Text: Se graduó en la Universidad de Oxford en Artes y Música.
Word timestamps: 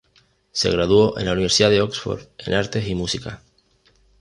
Se 0.51 0.71
graduó 0.71 1.19
en 1.19 1.27
la 1.27 1.33
Universidad 1.33 1.69
de 1.69 1.79
Oxford 1.83 2.21
en 2.39 2.55
Artes 2.55 2.87
y 2.87 2.95
Música. 2.95 3.43